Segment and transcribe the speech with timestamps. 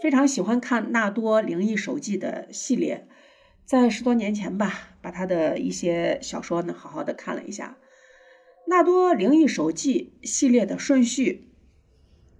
[0.00, 3.08] 非常喜欢看纳多灵异手记的系列，
[3.64, 7.76] 在十多年前吧，把他的一些小说呢好好的看了一下。
[8.68, 11.48] 纳多灵异手记系列的顺序：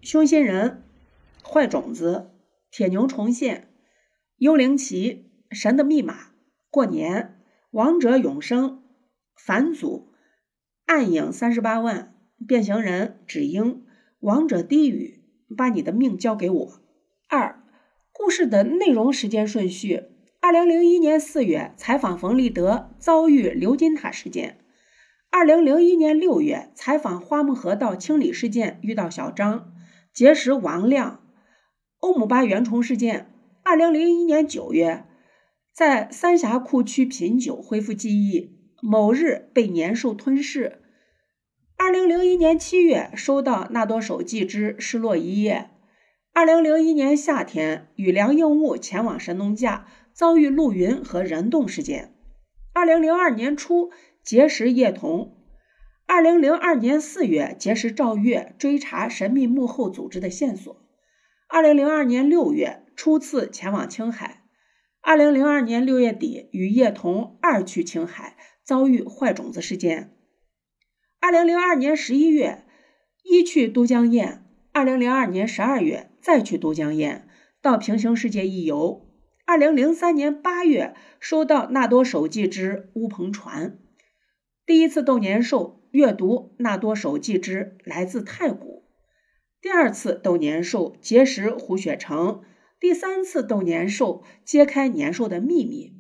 [0.03, 0.85] 凶心人、
[1.43, 2.31] 坏种子、
[2.71, 3.69] 铁牛重现、
[4.37, 6.33] 幽灵旗、神的密码、
[6.71, 7.41] 过年、
[7.73, 8.85] 王者永生、
[9.35, 10.13] 返祖、
[10.87, 12.15] 暗影三十八万、
[12.47, 13.85] 变形人、纸鹰、
[14.21, 15.25] 王者低语、
[15.57, 16.81] 把你的命交给我。
[17.31, 17.63] 二、
[18.11, 20.05] 故事的内容时间顺序：
[20.41, 24.53] 二零零一年四月，采访冯立德遭遇鎏金塔事件；
[25.31, 29.75] 二零零一年六月，采访花木河道清理事件遇到小张，
[30.15, 31.21] 结识王亮；
[31.99, 33.27] 欧姆巴原虫事件；
[33.63, 35.05] 二零零一年九月，
[35.75, 40.79] 在三峡库区品酒恢复记忆；某日被年兽吞噬；
[41.77, 45.69] 二零零一年七月，收到纳多手记之失落一夜。
[46.39, 52.15] 二零零一年夏天，与梁应物前往神农架，遭遇陆云和人洞事件。
[52.73, 53.91] 二零零二年初
[54.23, 55.37] 结识叶童。
[56.07, 60.81] 二零零二年四月结识赵月，追查神秘幕后组织的线索。
[61.49, 64.45] 二零零二年六月初次前往青海。
[65.03, 70.17] 二零零二年六月底与叶童二去青海，遭遇坏种子事件。
[71.19, 72.65] 二零零二年十一月
[73.25, 74.45] 一去都江堰。
[74.73, 76.05] 二零零二年十二月。
[76.29, 77.23] 再去都江堰，
[77.63, 79.09] 到平行世界一游。
[79.47, 83.79] 二零零三年八月，收到纳多手记之乌篷船。
[84.67, 88.85] 第一次斗年兽，阅读纳多手记之来自太古。
[89.63, 92.43] 第二次斗年兽，结识胡雪成。
[92.79, 95.95] 第三次斗年兽，揭开年兽的秘密。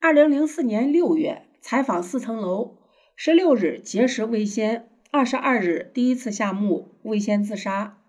[0.00, 2.76] 二零零四年六月，采访四层楼。
[3.16, 4.90] 十六日结识魏仙。
[5.10, 8.00] 二十二日，第一次下墓，魏仙自杀。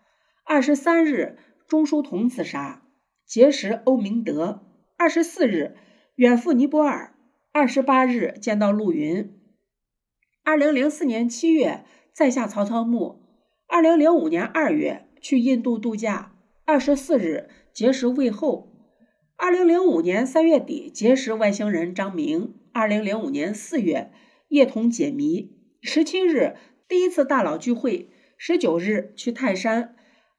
[0.54, 1.36] 二十三日，
[1.68, 2.84] 钟书同自杀，
[3.26, 4.62] 结识欧明德。
[4.98, 5.76] 二十四日，
[6.14, 7.16] 远赴尼泊尔。
[7.52, 9.34] 二十八日，见到陆云。
[10.44, 11.84] 二零零四年七月，
[12.14, 13.24] 再下曹操墓。
[13.68, 16.36] 二零零五年二月，去印度度假。
[16.66, 18.72] 二十四日，结识魏后。
[19.36, 22.54] 二零零五年三月底，结识外星人张明。
[22.72, 24.12] 二零零五年四月，
[24.50, 25.58] 叶童解谜。
[25.82, 26.56] 十七日。
[26.88, 29.96] 第一次大佬聚会，十九日去泰山。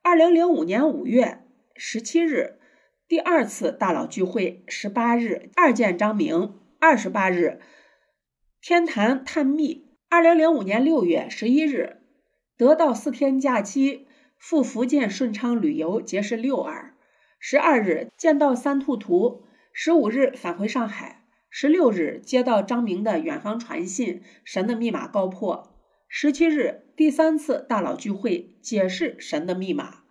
[0.06, 1.42] 二零零五年五月
[1.76, 2.58] 十七日，
[3.08, 6.60] 第二次大佬聚会，十八日二见张明。
[6.78, 7.58] 二十八日
[8.60, 9.96] 天坛探秘。
[10.10, 12.02] 二零零五年六月十一日
[12.58, 14.06] 得到四天假期，
[14.36, 16.94] 赴福建顺昌旅游，结识六儿。
[17.38, 19.46] 十二日见到三兔图。
[19.72, 21.24] 十五日返回上海。
[21.48, 25.73] 十六日接到张明的远方传信，神的密码告破。
[26.16, 30.04] 十七日，第三次大佬聚会，解释神的密码。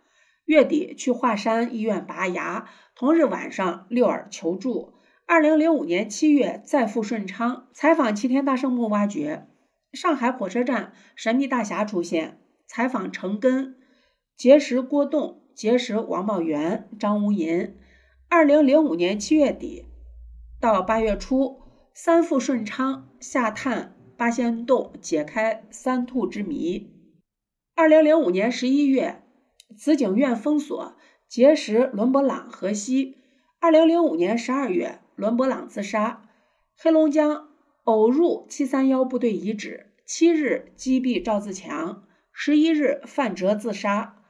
[0.44, 2.68] 月底去华山医院拔牙。
[2.94, 4.96] 同日晚上，六耳求助。
[5.26, 9.48] 二零零五年七月，再赴顺昌采访齐天大圣墓挖掘。
[9.94, 13.78] 上海火车站，神秘大侠出现，采访程根，
[14.36, 17.78] 结识郭栋，结识王茂元、张无银。
[18.28, 19.86] 二零零五年七月底
[20.60, 21.62] 到八月初，
[21.94, 23.96] 三赴顺昌下探。
[24.18, 26.92] 八仙洞解开三兔之谜。
[27.76, 29.24] 二零零五年十一月，
[29.76, 30.96] 紫景院封锁，
[31.28, 33.18] 结识伦勃朗、河西。
[33.60, 36.30] 二零零五年十二月，伦勃朗自杀。
[36.78, 37.50] 黑龙江
[37.84, 44.22] 偶入七三幺部队遗址，七日击毙赵自强，十一日范哲自杀。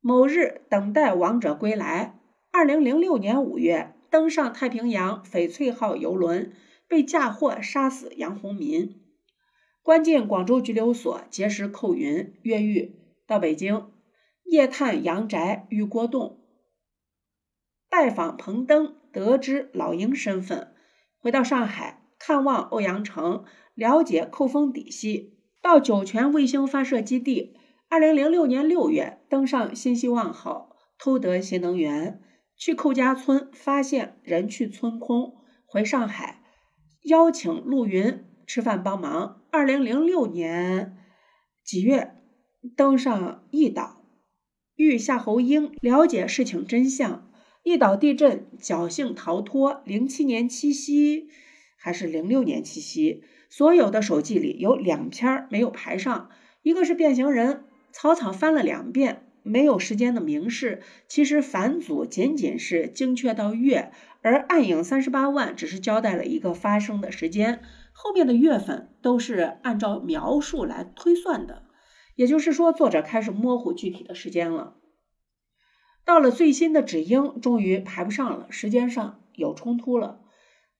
[0.00, 2.20] 某日等待王者归来。
[2.50, 6.52] 二零零六年五月，登上太平洋翡翠号游轮，
[6.88, 9.02] 被嫁祸杀死杨洪民。
[9.88, 12.94] 关进广州拘留所，结识寇云、越狱，
[13.26, 13.90] 到北京
[14.44, 16.40] 夜探杨宅，遇郭栋，
[17.88, 20.74] 拜访彭登，得知老鹰身份，
[21.16, 27.56] 回到上海看望欧阳成，了解寇风底细，到酒泉卫星发射基地。
[27.88, 32.20] 二零零六年六月登上新希望号，偷得新能源，
[32.58, 36.42] 去寇家村发现人去村空，回上海
[37.04, 39.37] 邀请陆云吃饭帮忙。
[39.50, 40.96] 二零零六年
[41.64, 42.14] 几月
[42.76, 44.02] 登上一岛，
[44.76, 47.30] 遇夏侯婴，了解事情真相。
[47.62, 49.82] 一岛地震，侥幸逃脱。
[49.84, 51.28] 零七年七夕
[51.78, 53.24] 还是零六年七夕？
[53.50, 56.30] 所有的手记里有两篇没有排上，
[56.62, 60.82] 一个是变形人，草草翻了两遍，没有时间的明示。
[61.08, 63.90] 其实反祖仅仅是精确到月，
[64.22, 67.60] 而暗影三十八万只是交代了一个发生的时间。
[67.92, 71.64] 后面的月份都是按照描述来推算的，
[72.14, 74.76] 也就是说，作者开始模糊具体的时间了。
[76.04, 80.20] 到了最新的指英，终于排不上了，时间上有冲突了。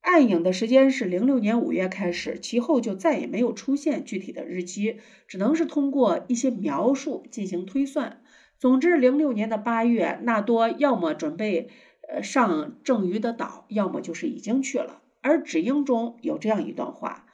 [0.00, 8.22] 暗影的时间是零六年五月开始，其后就再也没有出现具体的日期，只能是通过一些描述进行推算。
[8.58, 11.70] 总之，零六年的八月，纳多要么准备
[12.08, 15.02] 呃上郑鱼的岛，要么就是已经去了。
[15.20, 17.26] 而指英中有这样一段话：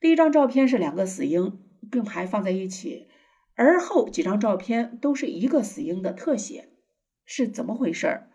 [0.00, 1.60] 第一张照片是两个死鹰
[1.90, 3.08] 并排放在一起，
[3.54, 6.70] 而后几张照片都是一个死鹰的特写。
[7.24, 8.30] 是怎么回事儿？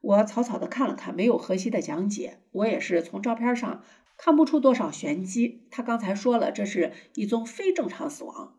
[0.00, 2.40] 我草草的看了看，没有核心的讲解。
[2.52, 3.82] 我也是从照片上
[4.16, 5.66] 看不出多少玄机。
[5.70, 8.58] 他刚才说了，这是一宗非正常死亡，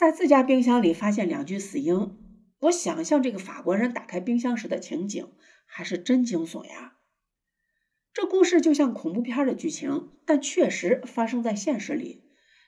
[0.00, 2.16] 在自家冰箱里发现两具死婴。
[2.60, 5.28] 我想象这个法国人打开冰箱时的情景，
[5.66, 6.94] 还是真惊悚呀！
[8.14, 12.24] 这故事就像恐怖片的剧情，但确实发生在现实里。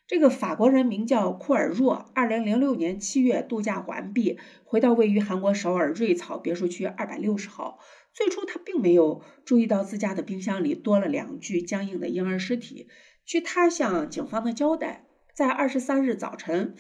[0.07, 7.79] 这个法国人名叫库尔若，二零零六年七月度假完毕，回到位于韩国首尔瑞草别墅区二百六十号。
[8.13, 12.89] 最初他并没有注意到自家的冰箱里多了两具僵硬的婴儿尸体。
[13.25, 16.75] 据他向警方的交代，在二十三日早晨，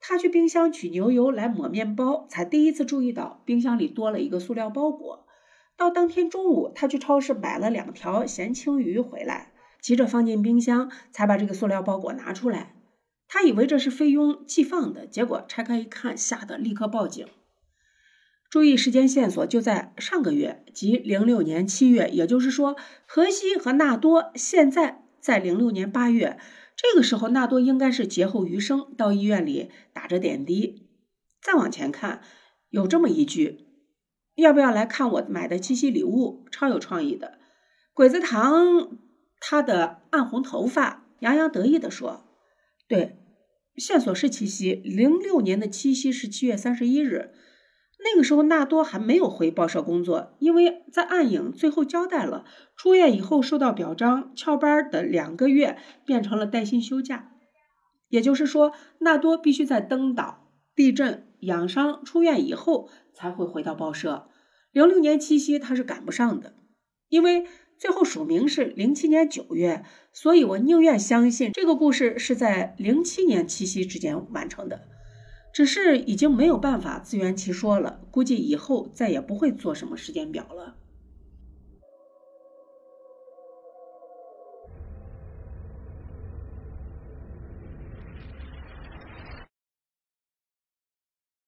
[0.00, 5.26] 他去冰箱取牛油来抹面包，才第一次注意到冰箱里多了一个塑料包裹。
[5.76, 9.52] 到当天中午，他去超市买了两条咸青鱼回来。
[9.78, 12.74] 急着放进冰箱，才把这个塑料包裹拿出来。
[13.28, 17.24] 他以为这是菲佣寄放的，结果拆开一看，吓得立刻报警。
[18.50, 22.76] 注意时间线索，就在上个月，即零六年七月，也就是说，
[23.06, 26.38] 荷西和纳多现在在零六年八月。
[26.76, 30.86] 这个时候，纳多应该是劫后余生，到医院里打着点滴。
[31.40, 32.22] 再往前看，
[32.68, 33.66] 有这么一句
[34.36, 36.44] ：“要不要来看我买的七夕礼物？
[36.50, 37.38] 超有创意的，
[37.94, 38.98] 鬼子糖。”
[39.40, 42.24] 他的暗红头发洋洋得意地说
[42.88, 43.18] ：“对，
[43.76, 44.72] 线索是七夕。
[44.72, 47.32] 零六年的七夕是七月三十一日，
[48.06, 52.44] 那个时候纳多还没有回报社工作，因为在暗影最后交代了，
[52.76, 57.32] 出院以后受到表彰翘班的两个月变成了带薪休假。
[58.08, 64.28] 也就是说，纳多必须在登岛、地震、养伤、出院以后才会回到报社。
[64.70, 66.54] 零六年七夕他是赶不上的，
[67.08, 67.46] 因为。”
[67.78, 74.88] 最后署名是零七年九月，所以我宁愿相信这个故事是在零七年七夕之间完成的，
[75.56, 80.76] 只是已经没有办法自圆其说了，估计以后再也不会做什么时间表了。